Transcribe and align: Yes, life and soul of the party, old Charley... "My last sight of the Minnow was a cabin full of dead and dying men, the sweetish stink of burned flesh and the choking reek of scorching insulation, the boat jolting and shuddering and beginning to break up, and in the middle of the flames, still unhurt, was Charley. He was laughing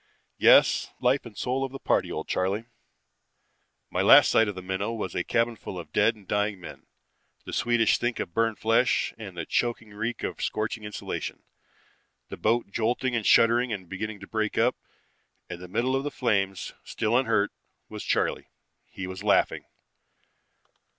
Yes, 0.39 0.89
life 0.99 1.27
and 1.27 1.37
soul 1.37 1.63
of 1.63 1.71
the 1.71 1.77
party, 1.77 2.11
old 2.11 2.27
Charley... 2.27 2.65
"My 3.91 4.01
last 4.01 4.31
sight 4.31 4.47
of 4.47 4.55
the 4.55 4.63
Minnow 4.63 4.91
was 4.93 5.13
a 5.13 5.23
cabin 5.23 5.55
full 5.55 5.77
of 5.77 5.93
dead 5.93 6.15
and 6.15 6.27
dying 6.27 6.59
men, 6.59 6.87
the 7.45 7.53
sweetish 7.53 7.93
stink 7.97 8.19
of 8.19 8.33
burned 8.33 8.57
flesh 8.57 9.13
and 9.19 9.37
the 9.37 9.45
choking 9.45 9.91
reek 9.93 10.23
of 10.23 10.41
scorching 10.41 10.85
insulation, 10.85 11.43
the 12.29 12.35
boat 12.37 12.71
jolting 12.71 13.15
and 13.15 13.27
shuddering 13.27 13.71
and 13.71 13.89
beginning 13.89 14.19
to 14.21 14.27
break 14.27 14.57
up, 14.57 14.75
and 15.47 15.57
in 15.57 15.61
the 15.61 15.67
middle 15.67 15.95
of 15.95 16.03
the 16.03 16.09
flames, 16.09 16.73
still 16.83 17.15
unhurt, 17.15 17.51
was 17.87 18.03
Charley. 18.03 18.47
He 18.87 19.05
was 19.05 19.21
laughing 19.21 19.65